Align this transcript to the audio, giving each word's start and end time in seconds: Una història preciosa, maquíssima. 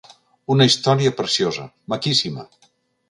Una 0.53 0.65
història 0.69 1.13
preciosa, 1.19 1.67
maquíssima. 1.95 2.47